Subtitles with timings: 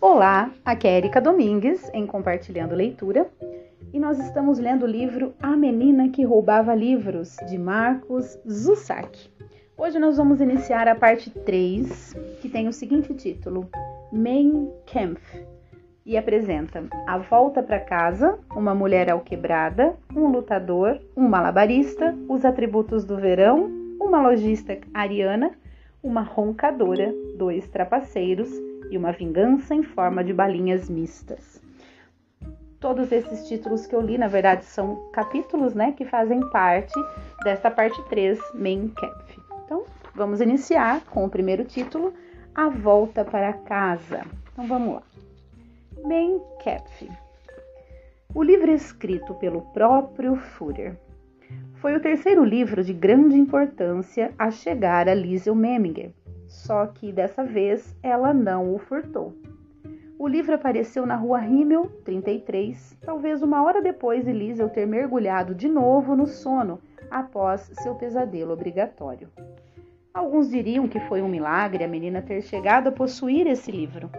[0.00, 3.28] Olá, aqui é Erika Domingues em Compartilhando Leitura
[3.92, 9.28] e nós estamos lendo o livro A Menina que Roubava Livros de Marcos Zussac.
[9.76, 13.68] Hoje nós vamos iniciar a parte 3, que tem o seguinte título:
[14.12, 15.44] Mein Kampf,
[16.06, 23.04] e apresenta a volta para casa, uma mulher alquebrada, um lutador, um malabarista, os atributos
[23.04, 23.68] do verão,
[24.00, 25.50] uma lojista ariana,
[26.00, 31.62] uma roncadora, dois trapaceiros e uma vingança em forma de balinhas mistas.
[32.80, 36.94] Todos esses títulos que eu li, na verdade, são capítulos, né, que fazem parte
[37.42, 39.28] desta parte 3, Main Camp.
[39.64, 42.14] Então, vamos iniciar com o primeiro título,
[42.54, 44.24] A Volta para Casa.
[44.52, 45.02] Então, vamos lá.
[46.04, 47.10] Main Cap.
[48.32, 50.96] O livro escrito pelo próprio Führer.
[51.76, 56.12] Foi o terceiro livro de grande importância a chegar a Liesel Memminger,
[56.48, 59.34] só que dessa vez ela não o furtou.
[60.18, 65.54] O livro apareceu na rua Rimmel, 33, talvez uma hora depois de Liesel ter mergulhado
[65.54, 69.28] de novo no sono após seu pesadelo obrigatório.
[70.12, 74.10] Alguns diriam que foi um milagre a menina ter chegado a possuir esse livro.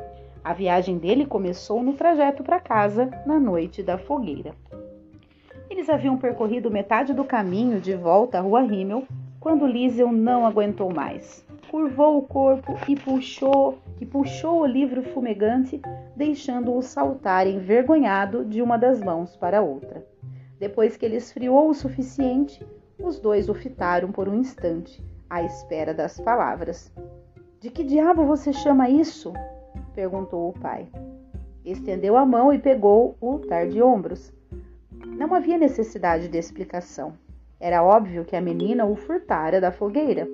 [0.42, 4.54] A viagem dele começou no trajeto para casa na noite da fogueira.
[5.70, 9.04] Eles haviam percorrido metade do caminho de volta à rua Rimmel
[9.40, 15.80] quando Liesel não aguentou mais curvou o corpo e puxou, e puxou o livro fumegante,
[16.16, 20.06] deixando-o saltar envergonhado de uma das mãos para a outra.
[20.60, 22.66] Depois que ele esfriou o suficiente,
[23.02, 26.92] os dois o fitaram por um instante, à espera das palavras.
[27.60, 29.32] De que diabo você chama isso?
[29.94, 30.88] perguntou o pai.
[31.64, 34.34] Estendeu a mão e pegou o lutar de ombros.
[35.06, 37.14] Não havia necessidade de explicação.
[37.60, 40.28] Era óbvio que a menina o furtara da fogueira.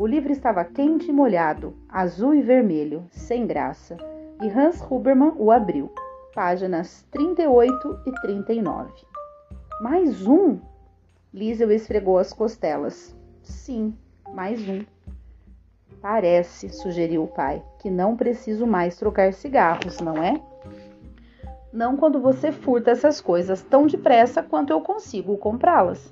[0.00, 3.98] O livro estava quente e molhado, azul e vermelho, sem graça,
[4.40, 5.92] e Hans Huberman o abriu.
[6.34, 8.90] Páginas 38 e 39.
[9.82, 10.58] Mais um?
[11.34, 13.14] Liesel esfregou as costelas.
[13.42, 13.94] Sim,
[14.32, 14.86] mais um.
[16.00, 20.40] Parece, sugeriu o pai, que não preciso mais trocar cigarros, não é?
[21.70, 26.10] Não quando você furta essas coisas tão depressa quanto eu consigo comprá-las.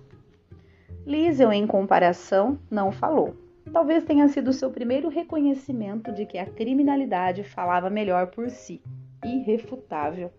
[1.06, 3.47] Liesel, em comparação, não falou.
[3.72, 8.82] Talvez tenha sido seu primeiro reconhecimento de que a criminalidade falava melhor por si.
[9.24, 10.30] Irrefutável.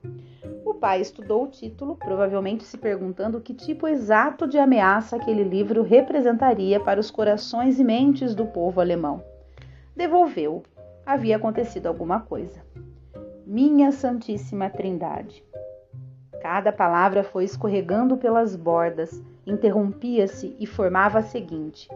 [0.65, 5.83] O pai estudou o título, provavelmente se perguntando que tipo exato de ameaça aquele livro
[5.83, 9.23] representaria para os corações e mentes do povo alemão.
[9.95, 10.63] Devolveu.
[11.05, 12.63] Havia acontecido alguma coisa.
[13.45, 15.43] Minha Santíssima Trindade.
[16.41, 21.89] Cada palavra foi escorregando pelas bordas, interrompia-se e formava a seguinte: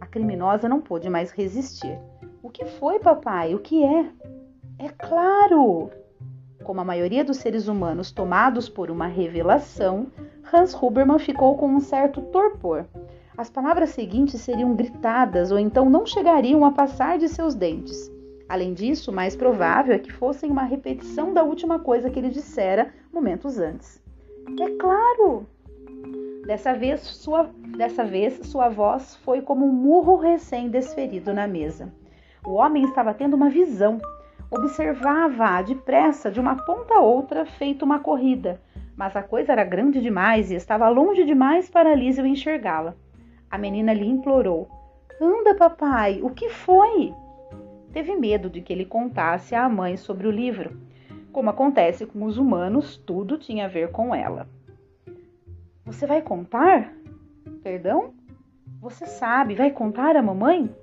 [0.00, 1.98] a criminosa não pôde mais resistir.
[2.42, 3.54] O que foi, papai?
[3.54, 4.10] O que é?
[4.78, 5.90] É claro!
[6.62, 10.06] Como a maioria dos seres humanos tomados por uma revelação,
[10.52, 12.86] Hans Huberman ficou com um certo torpor.
[13.36, 18.10] As palavras seguintes seriam gritadas ou então não chegariam a passar de seus dentes.
[18.48, 22.92] Além disso, mais provável é que fossem uma repetição da última coisa que ele dissera
[23.12, 24.02] momentos antes.
[24.60, 25.46] É claro!
[26.46, 31.90] Dessa vez, sua, dessa vez, sua voz foi como um murro recém-desferido na mesa.
[32.44, 33.98] O homem estava tendo uma visão.
[34.50, 38.60] Observava-a depressa, de uma ponta a outra, feito uma corrida.
[38.94, 42.94] Mas a coisa era grande demais e estava longe demais para Lísio enxergá-la.
[43.50, 44.68] A menina lhe implorou:
[45.20, 47.14] Anda, papai, o que foi?
[47.92, 50.76] Teve medo de que ele contasse à mãe sobre o livro.
[51.32, 54.46] Como acontece com os humanos, tudo tinha a ver com ela.
[55.86, 56.94] Você vai contar?
[57.62, 58.14] Perdão?
[58.80, 60.74] Você sabe, vai contar à mamãe?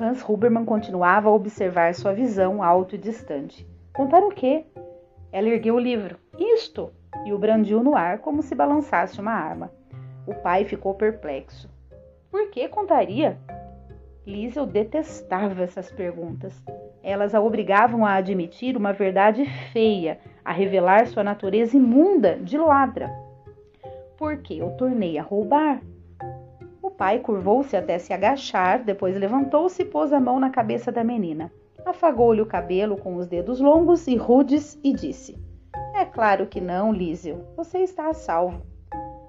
[0.00, 3.68] Hans Huberman continuava a observar sua visão alto e distante.
[3.92, 4.64] Contar o quê?
[5.30, 6.16] Ela ergueu o livro.
[6.38, 6.90] Isto!
[7.26, 9.70] E o brandiu no ar como se balançasse uma arma.
[10.26, 11.68] O pai ficou perplexo.
[12.30, 13.36] Por que contaria?
[14.26, 16.64] Liesel detestava essas perguntas.
[17.02, 23.28] Elas a obrigavam a admitir uma verdade feia, a revelar sua natureza imunda de ladra
[24.20, 25.80] porque eu tornei a roubar.
[26.82, 31.02] O pai curvou-se até se agachar, depois levantou-se e pôs a mão na cabeça da
[31.02, 31.50] menina.
[31.86, 35.38] Afagou-lhe o cabelo com os dedos longos e rudes e disse:
[35.94, 37.46] É claro que não, Lísio.
[37.56, 38.60] Você está a salvo.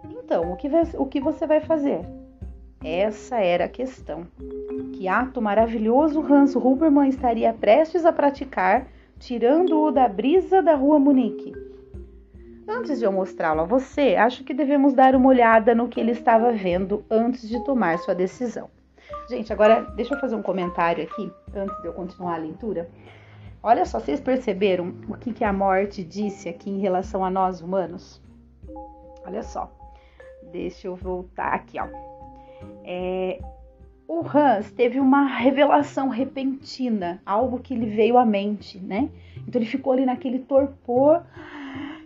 [0.09, 2.01] Então, o que, você vai fazer?
[2.83, 4.27] Essa era a questão.
[4.91, 11.70] Que ato maravilhoso Hans Huberman estaria prestes a praticar, tirando-o da brisa da rua Munique?
[12.71, 16.11] Antes de eu mostrá-lo a você, acho que devemos dar uma olhada no que ele
[16.11, 18.69] estava vendo antes de tomar sua decisão.
[19.29, 22.89] Gente, agora deixa eu fazer um comentário aqui, antes de eu continuar a leitura.
[23.61, 27.61] Olha só, vocês perceberam o que, que a morte disse aqui em relação a nós
[27.61, 28.21] humanos?
[29.25, 29.69] Olha só,
[30.51, 31.87] deixa eu voltar aqui, ó.
[32.85, 33.37] É,
[34.07, 39.09] o Hans teve uma revelação repentina, algo que lhe veio à mente, né?
[39.45, 41.21] Então ele ficou ali naquele torpor.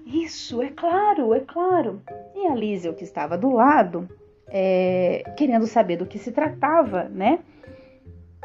[0.05, 2.01] Isso, é claro, é claro.
[2.35, 4.07] E a Liesel, que estava do lado,
[4.47, 7.39] é, querendo saber do que se tratava, né?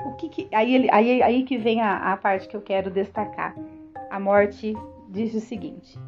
[0.07, 3.55] O que, que aí, aí, aí que vem a, a, parte que eu quero destacar.
[4.09, 4.75] A morte
[5.11, 5.99] diz o seguinte: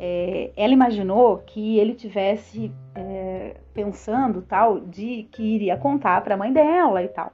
[0.00, 6.38] é, ela imaginou que ele tivesse é, pensando tal de que iria contar para a
[6.38, 7.30] mãe dela e tal.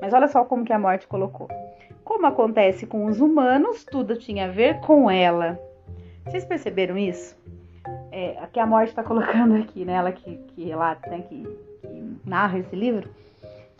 [0.00, 1.46] Mas olha só como que a morte colocou.
[2.04, 5.56] Como acontece com os humanos, tudo tinha a ver com ela.
[6.24, 7.36] Vocês perceberam isso?
[8.10, 9.94] É, que a morte está colocando aqui, né?
[9.94, 11.22] Ela que, que relata, né?
[11.22, 11.42] que,
[11.80, 13.08] que narra esse livro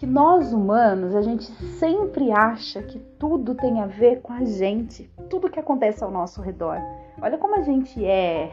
[0.03, 1.44] que nós humanos, a gente
[1.79, 6.43] sempre acha que tudo tem a ver com a gente, tudo que acontece ao nosso
[6.43, 6.77] redor.
[7.21, 8.50] Olha como a gente é.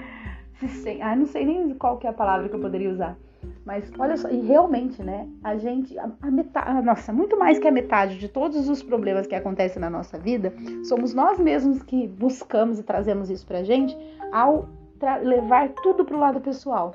[1.02, 3.18] ah, não sei nem qual que é a palavra que eu poderia usar.
[3.64, 5.28] Mas olha só, e realmente, né?
[5.42, 9.26] A gente, a, a metade, nossa, muito mais que a metade de todos os problemas
[9.26, 10.52] que acontecem na nossa vida,
[10.84, 13.96] somos nós mesmos que buscamos e trazemos isso pra gente
[14.32, 14.68] ao
[15.22, 16.92] levar tudo pro lado pessoal.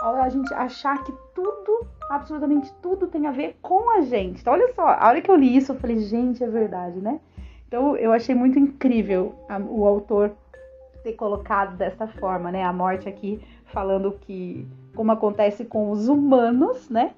[0.00, 4.40] Ao a gente achar que tudo absolutamente tudo tem a ver com a gente.
[4.40, 7.20] Então, olha só, a hora que eu li isso, eu falei, gente, é verdade, né?
[7.66, 10.32] Então, eu achei muito incrível a, o autor
[11.02, 12.62] ter colocado dessa forma, né?
[12.62, 17.12] A morte aqui falando que, como acontece com os humanos, né?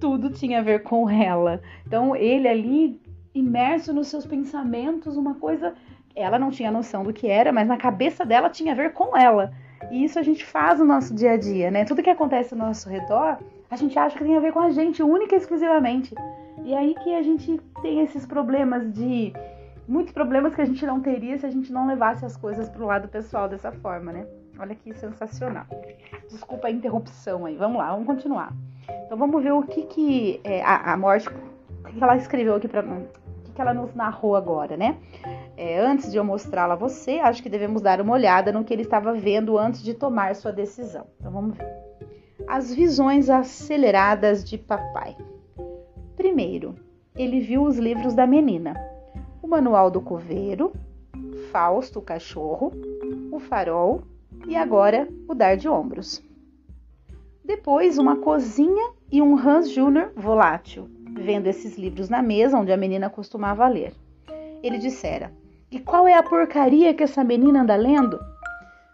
[0.00, 1.60] Tudo tinha a ver com ela.
[1.86, 3.00] Então, ele ali,
[3.34, 5.74] imerso nos seus pensamentos, uma coisa.
[6.14, 9.16] Ela não tinha noção do que era, mas na cabeça dela tinha a ver com
[9.16, 9.52] ela.
[9.90, 11.84] E isso a gente faz no nosso dia a dia, né?
[11.84, 13.38] Tudo que acontece ao nosso redor
[13.70, 16.14] a gente acha que tem a ver com a gente, única e exclusivamente.
[16.64, 19.32] E aí que a gente tem esses problemas de.
[19.86, 22.84] Muitos problemas que a gente não teria se a gente não levasse as coisas pro
[22.84, 24.26] lado pessoal dessa forma, né?
[24.58, 25.66] Olha que sensacional.
[26.28, 27.56] Desculpa a interrupção aí.
[27.56, 28.52] Vamos lá, vamos continuar.
[29.06, 32.66] Então vamos ver o que que é, a, a, morte, o que ela escreveu aqui
[32.66, 33.06] para o
[33.44, 34.96] que, que ela nos narrou agora, né?
[35.56, 38.72] É, antes de eu mostrá-la a você, acho que devemos dar uma olhada no que
[38.72, 41.06] ele estava vendo antes de tomar sua decisão.
[41.18, 41.88] Então vamos ver
[42.48, 45.16] as visões aceleradas de papai.
[46.16, 46.74] Primeiro,
[47.14, 48.74] ele viu os livros da menina:
[49.42, 50.72] o Manual do Coveiro,
[51.52, 52.72] Fausto o Cachorro,
[53.30, 54.02] o Farol
[54.48, 56.22] e agora o Dar de Ombros.
[57.44, 62.76] Depois, uma cozinha e um Hans Júnior volátil, vendo esses livros na mesa onde a
[62.76, 63.92] menina costumava ler.
[64.62, 65.32] Ele dissera:
[65.70, 68.18] E qual é a porcaria que essa menina anda lendo?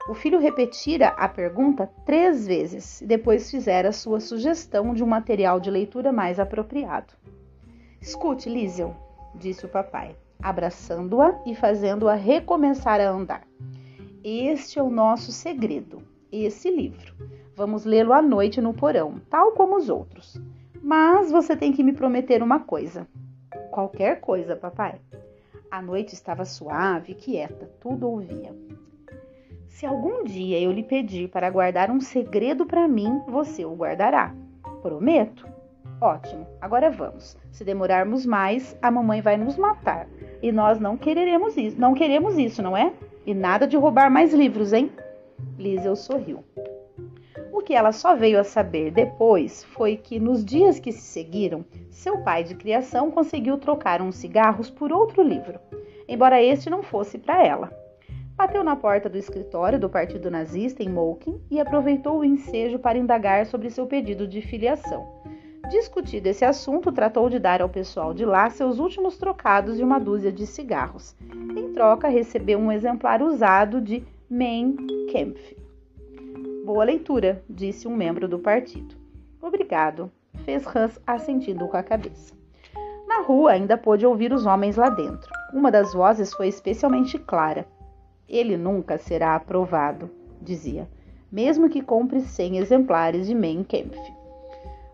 [0.08, 5.60] O filho repetira a pergunta três vezes e depois fizera sua sugestão de um material
[5.60, 7.14] de leitura mais apropriado.
[8.02, 8.94] Escute, Liesel,
[9.34, 13.44] disse o papai, abraçando-a e fazendo-a recomeçar a andar.
[14.26, 17.14] Este é o nosso segredo, esse livro.
[17.54, 20.40] Vamos lê-lo à noite no porão, tal como os outros.
[20.82, 23.06] Mas você tem que me prometer uma coisa.
[23.70, 24.98] Qualquer coisa, papai.
[25.70, 28.56] A noite estava suave quieta, tudo ouvia.
[29.68, 34.34] Se algum dia eu lhe pedir para guardar um segredo para mim, você o guardará.
[34.80, 35.46] Prometo?
[36.00, 37.36] Ótimo, agora vamos.
[37.50, 40.06] Se demorarmos mais, a mamãe vai nos matar.
[40.42, 42.92] E nós não quereremos isso, não queremos isso, não é?
[43.24, 44.90] E nada de roubar mais livros, hein?
[45.58, 46.44] Liesel sorriu.
[47.52, 51.64] O que ela só veio a saber depois foi que nos dias que se seguiram,
[51.90, 55.58] seu pai de criação conseguiu trocar uns cigarros por outro livro,
[56.08, 57.72] embora este não fosse para ela.
[58.36, 62.98] Bateu na porta do escritório do Partido Nazista em Moulkin e aproveitou o ensejo para
[62.98, 65.06] indagar sobre seu pedido de filiação.
[65.70, 69.98] Discutido esse assunto, tratou de dar ao pessoal de lá seus últimos trocados e uma
[69.98, 71.16] dúzia de cigarros.
[71.56, 74.76] Em troca, recebeu um exemplar usado de Mein
[75.10, 75.56] Kampf.
[76.66, 78.94] Boa leitura, disse um membro do partido.
[79.40, 80.10] Obrigado,
[80.44, 82.34] fez Hans assentindo com a cabeça.
[83.06, 85.30] Na rua ainda pôde ouvir os homens lá dentro.
[85.52, 87.66] Uma das vozes foi especialmente clara.
[88.28, 90.10] Ele nunca será aprovado,
[90.42, 90.88] dizia,
[91.32, 94.23] mesmo que compre 100 exemplares de Mein Kampf.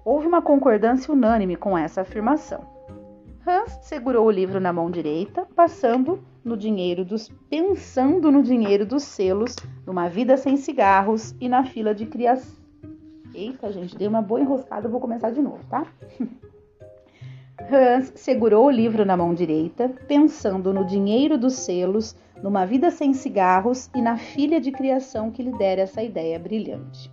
[0.04, 2.64] Houve uma concordância unânime com essa afirmação.
[3.46, 9.02] Hans segurou o livro na mão direita, passando no dinheiro dos pensando no dinheiro dos
[9.02, 12.60] selos, numa vida sem cigarros e na fila de criação.
[13.34, 15.86] Eita, gente, dei uma boa enroscada, vou começar de novo, tá?
[17.70, 23.12] Hans segurou o livro na mão direita, pensando no dinheiro dos selos, numa vida sem
[23.12, 27.10] cigarros e na filha de criação que lhe dera essa ideia brilhante.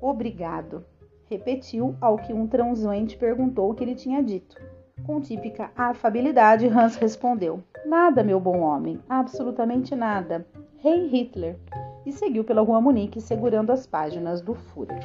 [0.00, 0.84] Obrigado,
[1.28, 4.56] repetiu ao que um transante perguntou o que ele tinha dito.
[5.04, 10.46] Com típica afabilidade, Hans respondeu: Nada, meu bom homem, absolutamente nada.
[10.78, 11.56] Rei hey Hitler.
[12.04, 14.98] E seguiu pela rua Munique segurando as páginas do Führer.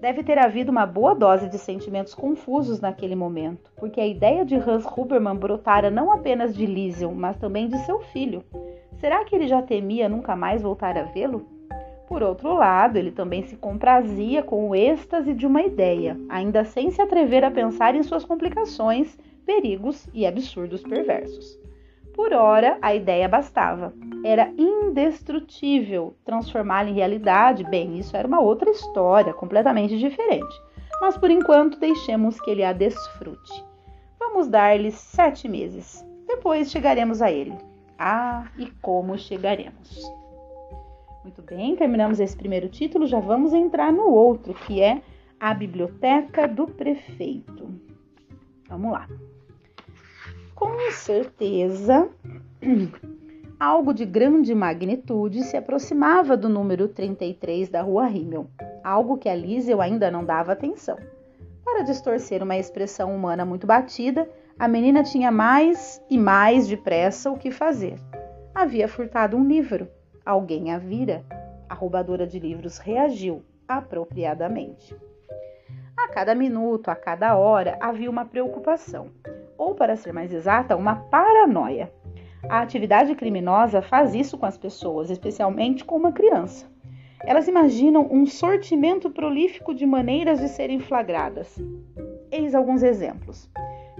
[0.00, 4.54] Deve ter havido uma boa dose de sentimentos confusos naquele momento, porque a ideia de
[4.54, 8.44] Hans Hubermann brotara não apenas de Liesel, mas também de seu filho.
[8.98, 11.57] Será que ele já temia nunca mais voltar a vê-lo?
[12.08, 16.90] Por outro lado, ele também se comprazia com o êxtase de uma ideia, ainda sem
[16.90, 21.60] se atrever a pensar em suas complicações, perigos e absurdos perversos.
[22.14, 23.92] Por ora, a ideia bastava.
[24.24, 27.62] Era indestrutível transformá-la em realidade.
[27.64, 30.62] Bem, isso era uma outra história, completamente diferente.
[31.02, 33.64] Mas por enquanto, deixemos que ele a desfrute.
[34.18, 36.02] Vamos dar-lhe sete meses.
[36.26, 37.54] Depois chegaremos a ele.
[37.98, 40.10] Ah, e como chegaremos!
[41.28, 45.02] Muito bem, terminamos esse primeiro título, já vamos entrar no outro, que é
[45.38, 47.68] a Biblioteca do Prefeito.
[48.66, 49.06] Vamos lá
[50.58, 52.08] com certeza
[53.60, 58.50] algo de grande magnitude se aproximava do número 33 da rua Rimmel,
[58.82, 60.96] algo que a Liesel ainda não dava atenção.
[61.62, 67.38] Para distorcer uma expressão humana muito batida, a menina tinha mais e mais depressa o
[67.38, 67.94] que fazer.
[68.52, 69.88] Havia furtado um livro.
[70.28, 71.24] Alguém a vira.
[71.70, 74.94] A roubadora de livros reagiu apropriadamente.
[75.96, 79.08] A cada minuto, a cada hora, havia uma preocupação
[79.56, 81.90] ou, para ser mais exata, uma paranoia.
[82.46, 86.70] A atividade criminosa faz isso com as pessoas, especialmente com uma criança.
[87.24, 91.58] Elas imaginam um sortimento prolífico de maneiras de serem flagradas.
[92.30, 93.48] Eis alguns exemplos.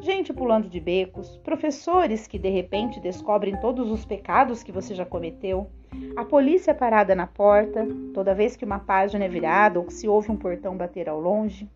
[0.00, 5.04] Gente pulando de becos, professores que de repente descobrem todos os pecados que você já
[5.04, 5.70] cometeu,
[6.16, 10.06] a polícia parada na porta toda vez que uma página é virada ou que se
[10.06, 11.68] ouve um portão bater ao longe,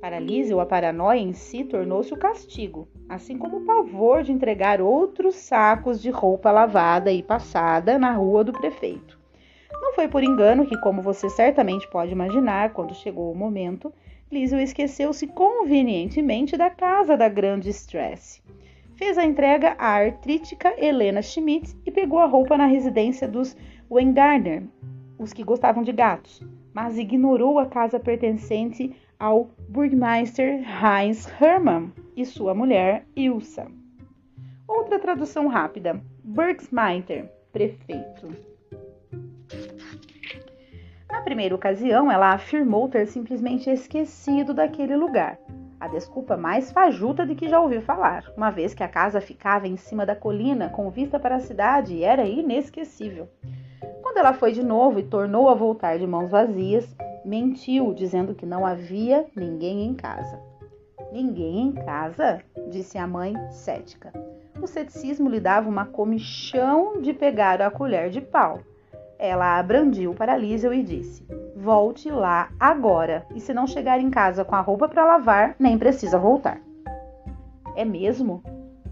[0.00, 0.18] para
[0.52, 5.34] ou a paranoia em si tornou-se o castigo, assim como o pavor de entregar outros
[5.34, 9.18] sacos de roupa lavada e passada na rua do prefeito.
[9.72, 13.92] Não foi por engano que, como você certamente pode imaginar, quando chegou o momento,
[14.30, 18.42] Liesel esqueceu-se convenientemente da casa da grande Stress.
[18.94, 23.56] Fez a entrega à artrítica Helena Schmidt e pegou a roupa na residência dos
[23.90, 24.64] Weingartner,
[25.18, 26.42] os que gostavam de gatos,
[26.74, 33.66] mas ignorou a casa pertencente ao Burgmeister Heinz Hermann e sua mulher Ilsa.
[34.66, 38.57] Outra tradução rápida: Burgsmeister, prefeito.
[41.28, 45.38] Primeira ocasião, ela afirmou ter simplesmente esquecido daquele lugar.
[45.78, 49.68] A desculpa mais fajuta de que já ouviu falar, uma vez que a casa ficava
[49.68, 53.28] em cima da colina com vista para a cidade e era inesquecível.
[54.00, 58.46] Quando ela foi de novo e tornou a voltar de mãos vazias, mentiu, dizendo que
[58.46, 60.40] não havia ninguém em casa.
[61.12, 62.40] Ninguém em casa?
[62.70, 64.14] disse a mãe, cética.
[64.62, 68.60] O ceticismo lhe dava uma comichão de pegar a colher de pau.
[69.18, 74.44] Ela abrandiu para Liesel e disse: Volte lá agora, e se não chegar em casa
[74.44, 76.60] com a roupa para lavar, nem precisa voltar.
[77.74, 78.42] É mesmo?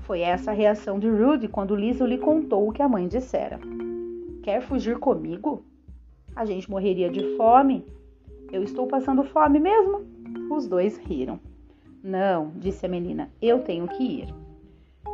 [0.00, 3.60] Foi essa a reação de Rudy quando Liesel lhe contou o que a mãe dissera.
[4.42, 5.64] Quer fugir comigo?
[6.34, 7.86] A gente morreria de fome.
[8.52, 10.02] Eu estou passando fome mesmo?
[10.50, 11.38] Os dois riram.
[12.02, 14.34] Não, disse a menina, eu tenho que ir.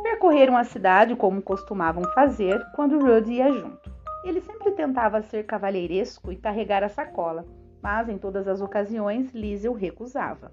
[0.03, 3.82] Percorreram a cidade como costumavam fazer quando Rudy ia junto.
[4.23, 7.45] Ele sempre tentava ser cavalheiresco e carregar a sacola,
[7.81, 10.51] mas em todas as ocasiões Liesel recusava.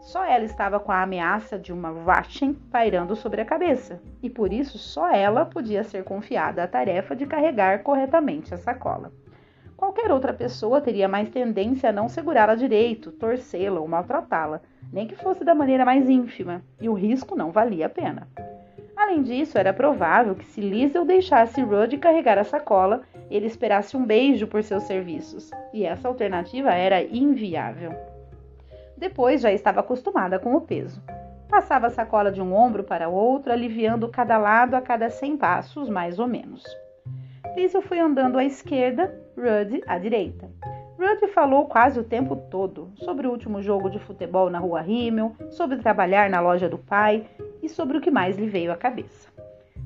[0.00, 4.52] Só ela estava com a ameaça de uma Wachen pairando sobre a cabeça, e por
[4.52, 9.12] isso só ela podia ser confiada a tarefa de carregar corretamente a sacola.
[9.76, 14.60] Qualquer outra pessoa teria mais tendência a não segurá-la direito, torcê-la ou maltratá-la,
[14.92, 18.28] nem que fosse da maneira mais ínfima, e o risco não valia a pena.
[19.10, 24.06] Além disso, era provável que se Liesel deixasse Rudd carregar a sacola, ele esperasse um
[24.06, 27.92] beijo por seus serviços, e essa alternativa era inviável.
[28.96, 31.02] Depois já estava acostumada com o peso.
[31.48, 35.88] Passava a sacola de um ombro para outro, aliviando cada lado a cada cem passos,
[35.88, 36.62] mais ou menos.
[37.56, 40.48] Liesel foi andando à esquerda, Rudd à direita.
[40.96, 45.34] Rudd falou quase o tempo todo sobre o último jogo de futebol na rua Rimmel,
[45.50, 47.26] sobre trabalhar na loja do pai
[47.62, 49.28] e sobre o que mais lhe veio à cabeça.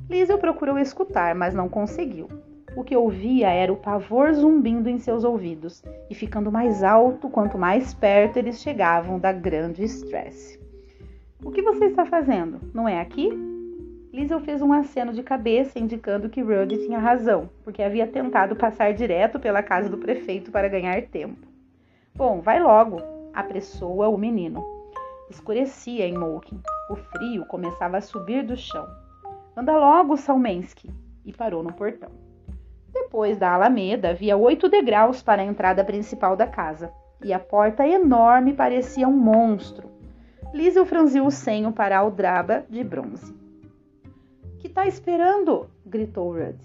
[0.08, 2.28] Liesel procurou escutar, mas não conseguiu.
[2.76, 7.56] O que ouvia era o pavor zumbindo em seus ouvidos e ficando mais alto quanto
[7.56, 10.60] mais perto eles chegavam da grande estresse.
[11.42, 12.60] O que você está fazendo?
[12.74, 13.30] Não é aqui?
[14.12, 18.92] Liesel fez um aceno de cabeça indicando que Rudy tinha razão, porque havia tentado passar
[18.92, 21.46] direto pela casa do prefeito para ganhar tempo.
[22.14, 23.00] Bom, vai logo,
[23.32, 24.64] apressou-a o menino.
[25.28, 26.60] Escurecia em Moulkin.
[26.88, 28.86] O frio começava a subir do chão.
[29.56, 30.90] Anda logo, Salmensky!
[31.24, 32.10] E parou no portão.
[32.92, 37.86] Depois da alameda, havia oito degraus para a entrada principal da casa, e a porta
[37.86, 39.90] enorme parecia um monstro.
[40.52, 43.34] Liesel franziu o senho para a aldraba de bronze.
[44.58, 45.68] Que tá esperando?
[45.84, 46.58] gritou Rudd.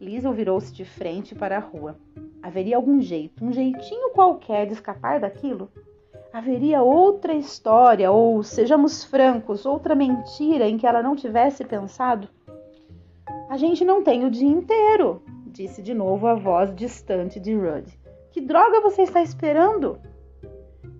[0.00, 1.96] Liesel virou-se de frente para a rua.
[2.42, 5.70] Haveria algum jeito, um jeitinho qualquer de escapar daquilo?
[6.32, 12.26] Haveria outra história, ou, sejamos francos, outra mentira em que ela não tivesse pensado?
[13.50, 17.86] A gente não tem o dia inteiro, disse de novo a voz distante de Rudd.
[18.30, 19.98] Que droga você está esperando?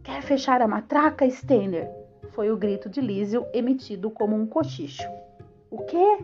[0.05, 1.91] Quer fechar a matraca, Steiner?
[2.33, 5.09] Foi o grito de Lísio emitido como um cochicho.
[5.71, 6.19] O quê?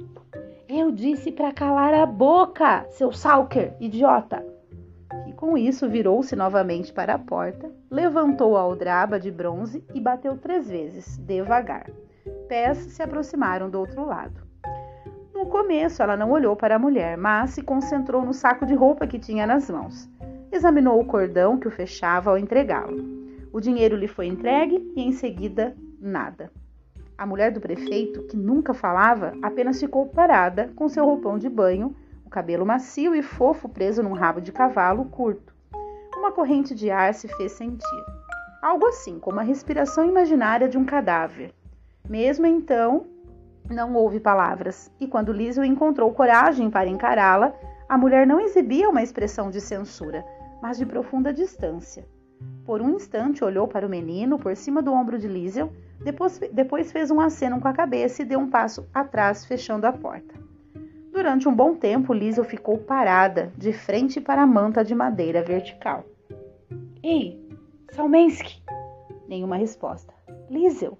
[0.68, 4.57] Eu disse para calar a boca, seu Salker, idiota!
[5.38, 10.68] Com isso virou-se novamente para a porta, levantou a aldraba de bronze e bateu três
[10.68, 11.88] vezes, devagar.
[12.48, 14.42] Pés se aproximaram do outro lado.
[15.32, 19.06] No começo, ela não olhou para a mulher, mas se concentrou no saco de roupa
[19.06, 20.10] que tinha nas mãos.
[20.50, 23.00] Examinou o cordão que o fechava ao entregá-lo.
[23.52, 26.50] O dinheiro lhe foi entregue e, em seguida, nada.
[27.16, 31.94] A mulher do prefeito, que nunca falava, apenas ficou parada com seu roupão de banho,
[32.28, 35.56] o cabelo macio e fofo preso num rabo de cavalo curto.
[36.14, 38.04] Uma corrente de ar se fez sentir.
[38.60, 41.54] Algo assim como a respiração imaginária de um cadáver.
[42.06, 43.06] Mesmo então,
[43.70, 47.54] não houve palavras, e quando Liesel encontrou coragem para encará-la,
[47.88, 50.22] a mulher não exibia uma expressão de censura,
[50.60, 52.06] mas de profunda distância.
[52.66, 56.92] Por um instante olhou para o menino por cima do ombro de Liesel depois, depois
[56.92, 60.47] fez um aceno com a cabeça e deu um passo atrás, fechando a porta.
[61.12, 66.04] Durante um bom tempo, Liesel ficou parada, de frente para a manta de madeira vertical.
[67.02, 67.48] Ei,
[67.90, 68.62] Salmensky!
[69.26, 70.12] Nenhuma resposta.
[70.48, 70.98] Liesel!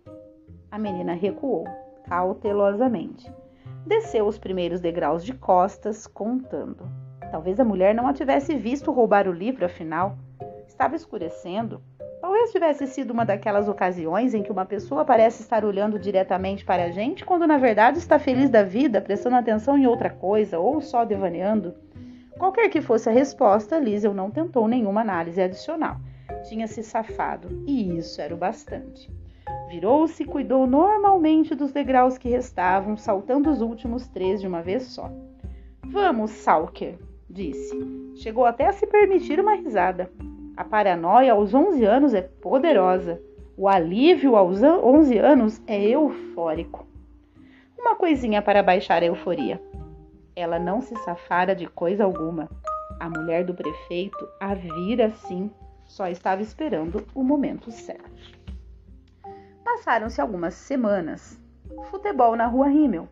[0.71, 1.65] A menina recuou,
[2.09, 3.31] cautelosamente.
[3.87, 6.91] Desceu os primeiros degraus de costas, contando.
[7.31, 10.19] Talvez a mulher não a tivesse visto roubar o livro, afinal.
[10.67, 11.83] Estava escurecendo
[12.49, 16.85] Talvez tivesse sido uma daquelas ocasiões em que uma pessoa parece estar olhando diretamente para
[16.85, 20.81] a gente, quando na verdade está feliz da vida, prestando atenção em outra coisa ou
[20.81, 21.75] só devaneando.
[22.39, 25.97] Qualquer que fosse a resposta, Liesel não tentou nenhuma análise adicional.
[26.49, 29.11] Tinha se safado, e isso era o bastante.
[29.69, 34.85] Virou-se e cuidou normalmente dos degraus que restavam, saltando os últimos três de uma vez
[34.85, 35.11] só.
[35.85, 37.77] Vamos, Salker, disse.
[38.17, 40.11] Chegou até a se permitir uma risada.
[40.59, 43.23] A paranoia aos 11 anos é poderosa.
[43.57, 46.85] O alívio aos 11 anos é eufórico.
[47.79, 49.63] Uma coisinha para baixar a euforia.
[50.35, 52.51] Ela não se safara de coisa alguma.
[52.99, 55.49] A mulher do prefeito a vira assim,
[55.85, 58.11] só estava esperando o momento certo.
[59.65, 61.41] Passaram-se algumas semanas.
[61.85, 63.07] Futebol na rua Rimmel.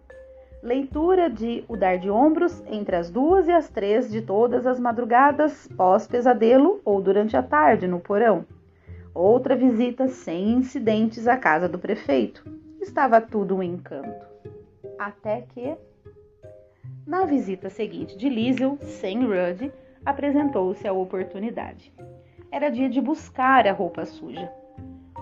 [0.67, 4.81] Leitura de O Dar de Ombros entre as duas e as três de todas as
[4.81, 8.45] madrugadas, pós-pesadelo ou durante a tarde no porão.
[9.15, 12.45] Outra visita sem incidentes à casa do prefeito.
[12.81, 14.27] Estava tudo um encanto.
[14.99, 15.77] Até que.
[17.07, 19.73] Na visita seguinte de Liesel, sem Rudd,
[20.05, 21.95] apresentou-se a oportunidade.
[22.51, 24.51] Era dia de buscar a roupa suja.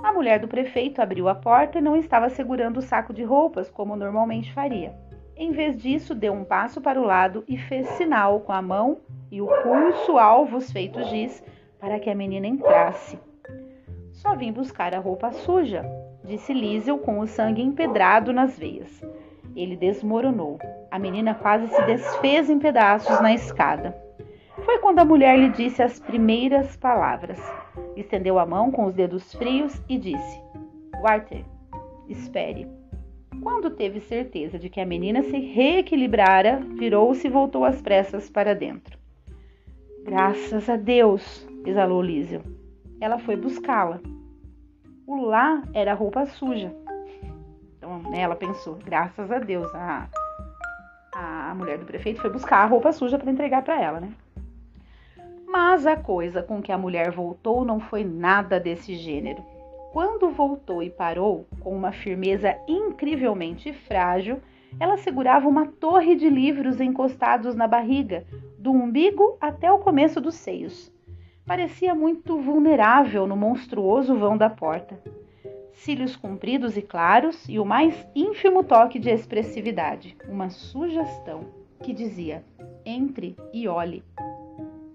[0.03, 3.71] A mulher do prefeito abriu a porta e não estava segurando o saco de roupas
[3.71, 5.04] como normalmente faria.
[5.37, 8.99] Em vez disso, deu um passo para o lado e fez sinal com a mão
[9.31, 11.43] e o pulso alvos feitos giz
[11.81, 13.19] para que a menina entrasse.
[14.13, 15.85] Só vim buscar a roupa suja,
[16.25, 19.03] disse Liesel com o sangue empedrado nas veias.
[19.57, 20.59] Ele desmoronou.
[20.91, 23.97] A menina quase se desfez em pedaços na escada.
[24.65, 27.41] Foi quando a mulher lhe disse as primeiras palavras.
[27.97, 30.41] Estendeu a mão com os dedos frios e disse:
[31.03, 31.45] Walter,
[32.09, 32.84] espere.
[33.43, 38.55] Quando teve certeza de que a menina se reequilibrara, virou-se e voltou às pressas para
[38.55, 38.99] dentro.
[40.05, 42.43] Graças a Deus, exalou Lísio.
[43.01, 44.01] Ela foi buscá-la.
[45.07, 46.75] O lá era roupa suja.
[47.77, 50.09] Então, né, ela pensou, graças a Deus, a,
[51.15, 54.13] a mulher do prefeito foi buscar a roupa suja para entregar para ela, né?
[55.47, 59.43] Mas a coisa com que a mulher voltou não foi nada desse gênero.
[59.95, 64.41] Quando voltou e parou, com uma firmeza incrivelmente frágil,
[64.81, 68.27] ela segurava uma torre de livros encostados na barriga,
[68.59, 70.93] do umbigo até o começo dos seios.
[71.47, 75.01] Parecia muito vulnerável no monstruoso vão da porta.
[75.73, 81.45] Cílios compridos e claros e o mais ínfimo toque de expressividade, uma sugestão
[81.81, 82.45] que dizia:
[82.85, 84.03] entre e olhe.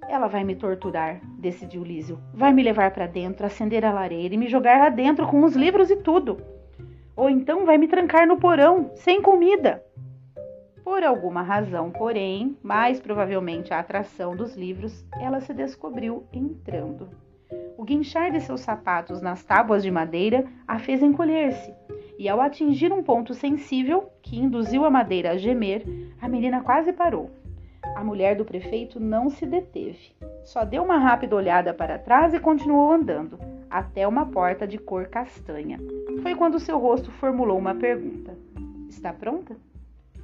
[0.09, 2.19] Ela vai me torturar, decidiu Lísio.
[2.33, 5.55] Vai me levar para dentro, acender a lareira e me jogar lá dentro com os
[5.55, 6.41] livros e tudo.
[7.15, 9.85] Ou então vai me trancar no porão, sem comida.
[10.83, 17.09] Por alguma razão, porém, mais provavelmente a atração dos livros, ela se descobriu entrando.
[17.77, 21.71] O guinchar de seus sapatos nas tábuas de madeira a fez encolher-se,
[22.17, 25.83] e ao atingir um ponto sensível, que induziu a madeira a gemer,
[26.19, 27.29] a menina quase parou.
[27.99, 30.15] A mulher do prefeito não se deteve.
[30.45, 33.37] Só deu uma rápida olhada para trás e continuou andando,
[33.69, 35.77] até uma porta de cor castanha.
[36.21, 38.37] Foi quando seu rosto formulou uma pergunta:
[38.87, 39.57] Está pronta?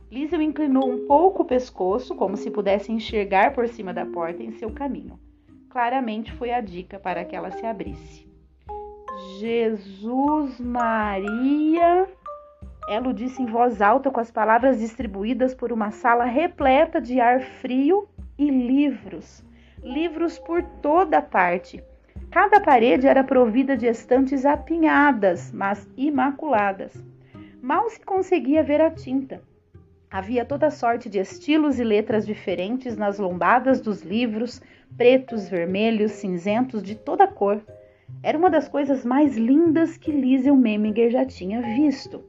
[0.10, 4.54] Lísio inclinou um pouco o pescoço, como se pudesse enxergar por cima da porta em
[4.54, 5.20] seu caminho.
[5.70, 8.26] Claramente foi a dica para que ela se abrisse.
[9.38, 12.08] Jesus Maria
[12.88, 17.42] Elo disse em voz alta com as palavras distribuídas por uma sala repleta de ar
[17.42, 19.44] frio e livros.
[19.84, 21.84] Livros por toda parte.
[22.30, 26.94] Cada parede era provida de estantes apinhadas, mas imaculadas.
[27.62, 29.42] Mal se conseguia ver a tinta.
[30.12, 34.62] Havia toda sorte de estilos e letras diferentes nas lombadas dos livros,
[34.96, 37.62] pretos, vermelhos, cinzentos, de toda cor.
[38.22, 42.24] Era uma das coisas mais lindas que Liesel Meminger já tinha visto.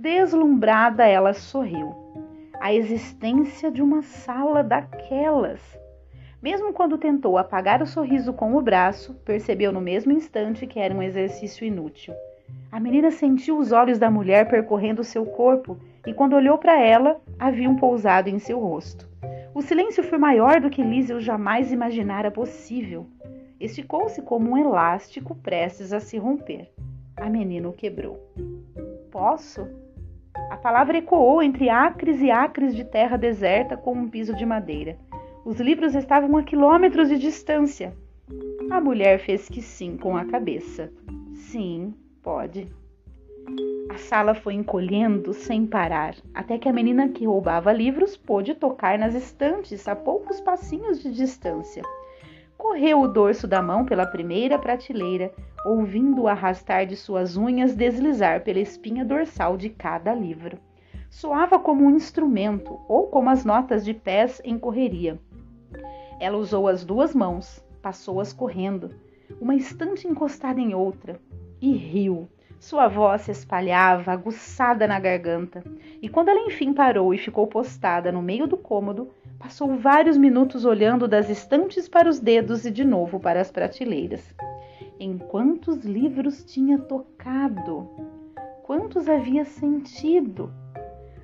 [0.00, 1.92] Deslumbrada, ela sorriu.
[2.60, 5.60] A existência de uma sala daquelas.
[6.40, 10.94] Mesmo quando tentou apagar o sorriso com o braço, percebeu no mesmo instante que era
[10.94, 12.14] um exercício inútil.
[12.70, 17.20] A menina sentiu os olhos da mulher percorrendo seu corpo e, quando olhou para ela,
[17.36, 19.08] haviam pousado em seu rosto.
[19.52, 23.04] O silêncio foi maior do que Liesel jamais imaginara possível.
[23.58, 26.70] Esticou-se como um elástico prestes a se romper.
[27.16, 28.16] A menina o quebrou.
[29.10, 29.87] Posso?
[30.50, 34.96] A palavra ecoou entre acres e acres de terra deserta como um piso de madeira.
[35.44, 37.94] Os livros estavam a quilômetros de distância.
[38.70, 40.92] A mulher fez que sim com a cabeça.
[41.32, 42.66] Sim, pode.
[43.88, 48.98] A sala foi encolhendo sem parar, até que a menina que roubava livros pôde tocar
[48.98, 51.82] nas estantes a poucos passinhos de distância.
[52.58, 55.32] Correu o dorso da mão pela primeira prateleira,
[55.64, 60.58] ouvindo o arrastar de suas unhas deslizar pela espinha dorsal de cada livro.
[61.08, 65.18] Soava como um instrumento ou como as notas de pés em correria.
[66.18, 68.90] Ela usou as duas mãos, passou-as correndo,
[69.40, 71.20] uma estante encostada em outra,
[71.60, 72.28] e riu.
[72.58, 75.62] Sua voz se espalhava, aguçada na garganta,
[76.02, 79.08] e quando ela enfim parou e ficou postada no meio do cômodo,
[79.38, 84.34] Passou vários minutos olhando das estantes para os dedos e de novo para as prateleiras.
[84.98, 87.88] Em quantos livros tinha tocado?
[88.64, 90.52] Quantos havia sentido?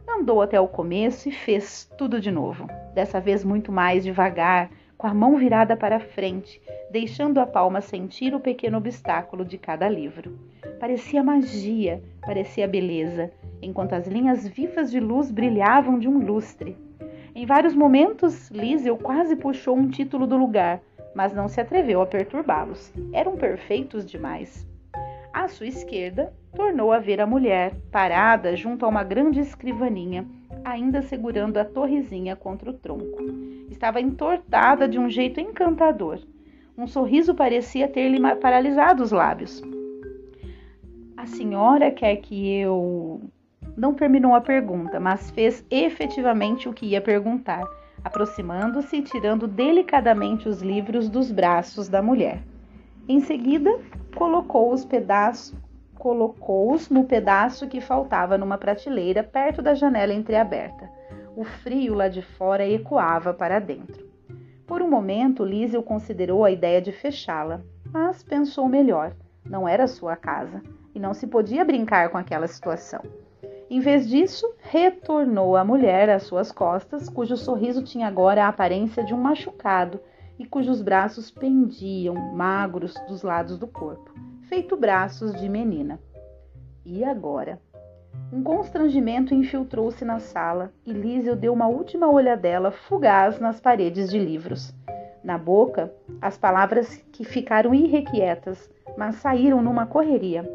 [0.09, 5.09] Andou até o começo e fez tudo de novo, dessa vez muito mais devagar, com
[5.09, 10.39] a mão virada para frente, deixando a palma sentir o pequeno obstáculo de cada livro.
[10.79, 16.84] Parecia magia, parecia beleza, enquanto as linhas vivas de luz brilhavam de um lustre.
[17.35, 20.81] Em vários momentos, Liesel quase puxou um título do lugar,
[21.17, 22.93] mas não se atreveu a perturbá-los.
[23.13, 24.65] Eram perfeitos demais.
[25.33, 30.25] À sua esquerda, tornou a ver a mulher, parada junto a uma grande escrivaninha,
[30.65, 33.21] ainda segurando a torrezinha contra o tronco.
[33.69, 36.21] Estava entortada de um jeito encantador.
[36.79, 39.61] Um sorriso parecia ter-lhe paralisado os lábios.
[41.17, 43.23] A senhora quer que eu
[43.77, 47.65] não terminou a pergunta, mas fez efetivamente o que ia perguntar,
[48.03, 52.43] aproximando-se e tirando delicadamente os livros dos braços da mulher.
[53.09, 53.79] Em seguida,
[54.15, 55.55] colocou os pedaços
[56.05, 60.87] colocou-os no pedaço que faltava numa prateleira perto da janela entreaberta.
[61.35, 64.07] O frio lá de fora ecoava para dentro.
[64.67, 69.17] Por um momento, Lísio considerou a ideia de fechá-la, mas pensou melhor.
[69.47, 70.63] Não era sua casa
[70.95, 73.01] e não se podia brincar com aquela situação.
[73.71, 79.03] Em vez disso, retornou a mulher às suas costas, cujo sorriso tinha agora a aparência
[79.03, 79.99] de um machucado
[80.39, 84.13] e cujos braços pendiam, magros, dos lados do corpo,
[84.49, 85.99] feito braços de menina.
[86.85, 87.59] E agora?
[88.31, 94.19] Um constrangimento infiltrou-se na sala e Lísio deu uma última olhadela fugaz nas paredes de
[94.19, 94.75] livros.
[95.23, 100.49] Na boca, as palavras que ficaram irrequietas, mas saíram numa correria.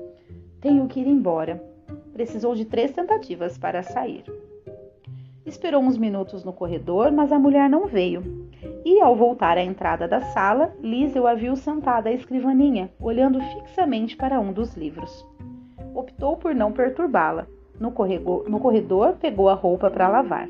[0.62, 1.69] Tenho que ir embora
[2.20, 4.26] precisou de três tentativas para sair.
[5.46, 8.46] Esperou uns minutos no corredor, mas a mulher não veio.
[8.84, 14.18] E ao voltar à entrada da sala, Liesel a viu sentada à escrivaninha, olhando fixamente
[14.18, 15.26] para um dos livros.
[15.96, 17.48] Optou por não perturbá-la.
[17.80, 17.94] No,
[18.50, 20.50] no corredor, pegou a roupa para lavar.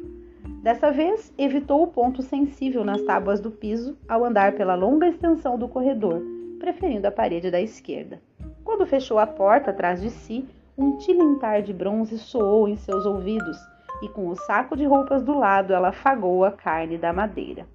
[0.64, 5.56] Dessa vez, evitou o ponto sensível nas tábuas do piso ao andar pela longa extensão
[5.56, 6.20] do corredor,
[6.58, 8.20] preferindo a parede da esquerda.
[8.64, 10.48] Quando fechou a porta atrás de si,
[10.80, 13.58] um tilintar de bronze soou em seus ouvidos
[14.02, 17.68] e, com o saco de roupas do lado, ela afagou a carne da madeira.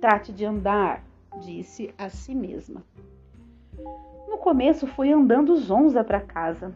[0.00, 1.02] Trate de andar,
[1.40, 2.84] disse a si mesma.
[4.28, 6.72] No começo foi andando zonza para casa.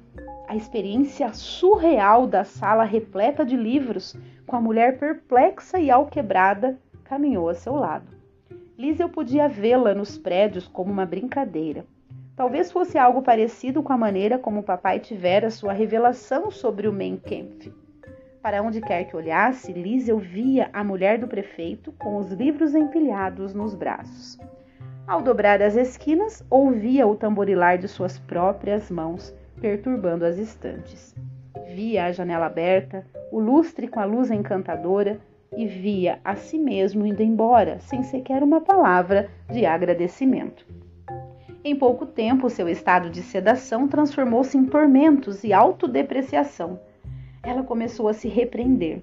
[0.49, 7.49] A experiência surreal da sala repleta de livros, com a mulher perplexa e alquebrada, caminhou
[7.49, 8.07] a seu lado.
[8.77, 11.87] Liesel podia vê-la nos prédios como uma brincadeira.
[12.37, 16.93] Talvez fosse algo parecido com a maneira como o papai tivera sua revelação sobre o
[16.93, 17.73] Mein Kampf.
[18.43, 23.55] Para onde quer que olhasse, Liesel via a mulher do prefeito com os livros empilhados
[23.55, 24.39] nos braços.
[25.07, 31.15] Ao dobrar as esquinas, ouvia o tamborilar de suas próprias mãos, perturbando as estantes.
[31.75, 35.19] Via a janela aberta, o lustre com a luz encantadora,
[35.57, 40.67] e via a si mesmo indo embora, sem sequer uma palavra de agradecimento.
[41.69, 46.79] Em pouco tempo, seu estado de sedação transformou-se em tormentos e autodepreciação.
[47.43, 49.03] Ela começou a se repreender.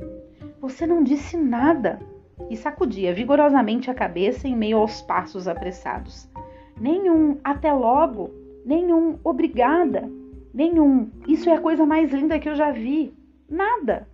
[0.62, 2.00] Você não disse nada.
[2.50, 6.30] E sacudia vigorosamente a cabeça em meio aos passos apressados.
[6.80, 8.32] Nenhum até logo,
[8.66, 10.10] nenhum obrigada,
[10.54, 13.14] nenhum isso é a coisa mais linda que eu já vi.
[13.50, 14.08] Nada.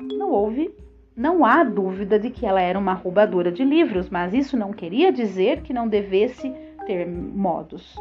[0.00, 0.74] Não houve,
[1.14, 5.12] não há dúvida de que ela era uma roubadora de livros, mas isso não queria
[5.12, 7.94] dizer que não devesse ter modos.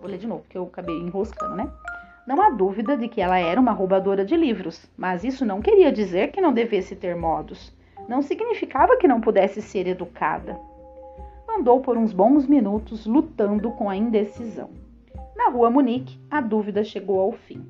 [0.00, 1.70] Vou ler de novo, porque eu acabei enroscando, né?
[2.26, 5.92] Não há dúvida de que ela era uma roubadora de livros, mas isso não queria
[5.92, 7.72] dizer que não devesse ter modos.
[8.08, 10.58] Não significava que não pudesse ser educada.
[11.48, 14.70] Andou por uns bons minutos lutando com a indecisão.
[15.36, 17.64] Na rua Munique, a dúvida chegou ao fim.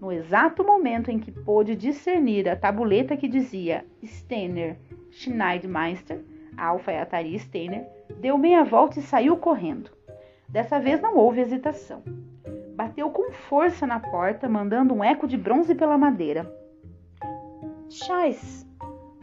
[0.00, 4.76] No exato momento em que pôde discernir a tabuleta que dizia Steiner
[5.10, 6.20] Schneidmeister,
[6.56, 7.86] alfaiataria Steiner,
[8.20, 9.90] deu meia volta e saiu correndo.
[10.48, 12.02] Dessa vez não houve hesitação
[12.74, 16.50] bateu com força na porta, mandando um eco de bronze pela madeira.
[17.88, 18.66] Chais!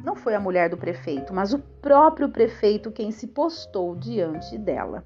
[0.03, 5.05] Não foi a mulher do prefeito, mas o próprio prefeito quem se postou diante dela.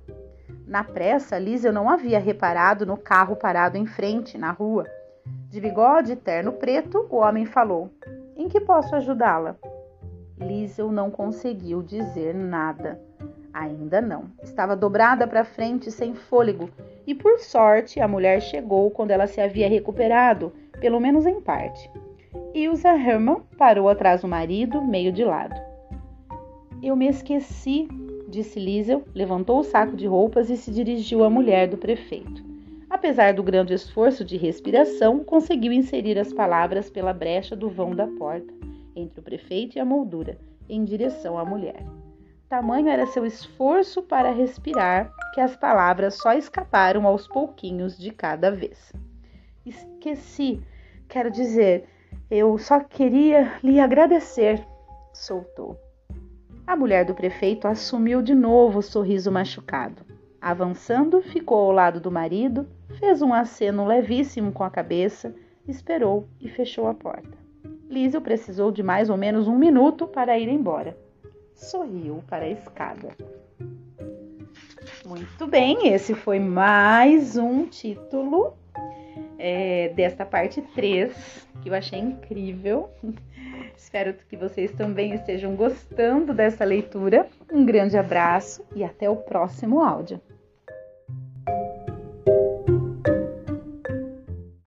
[0.65, 4.85] Na pressa, Lísia não havia reparado no carro parado em frente, na rua.
[5.49, 7.91] De bigode e terno preto, o homem falou:
[8.37, 9.57] Em que posso ajudá-la?
[10.39, 12.99] Lísel não conseguiu dizer nada.
[13.55, 14.25] Ainda não.
[14.43, 16.69] Estava dobrada para frente, sem fôlego,
[17.07, 21.89] e por sorte a mulher chegou quando ela se havia recuperado, pelo menos em parte.
[22.53, 25.55] Ilsa Hermann parou atrás do marido, meio de lado.
[26.83, 27.87] Eu me esqueci,
[28.27, 32.43] disse Liesel, levantou o saco de roupas e se dirigiu à mulher do prefeito.
[32.89, 38.05] Apesar do grande esforço de respiração, conseguiu inserir as palavras pela brecha do vão da
[38.05, 38.53] porta,
[38.93, 40.37] entre o prefeito e a moldura,
[40.67, 41.85] em direção à mulher.
[42.47, 48.51] Tamanho era seu esforço para respirar que as palavras só escaparam aos pouquinhos de cada
[48.51, 48.93] vez.
[49.65, 50.61] Esqueci,
[51.09, 51.89] quero dizer,
[52.29, 54.63] eu só queria lhe agradecer,
[55.11, 55.75] soltou.
[56.67, 60.03] A mulher do prefeito assumiu de novo o sorriso machucado.
[60.39, 62.67] Avançando, ficou ao lado do marido,
[62.99, 65.33] fez um aceno levíssimo com a cabeça,
[65.67, 67.35] esperou e fechou a porta.
[67.89, 71.04] Lísio precisou de mais ou menos um minuto para ir embora
[71.55, 73.09] sorriu para a escada.
[75.05, 78.53] Muito bem, esse foi mais um título
[79.37, 82.89] é, desta parte 3, que eu achei incrível.
[83.75, 87.27] Espero que vocês também estejam gostando dessa leitura.
[87.51, 90.19] Um grande abraço e até o próximo áudio.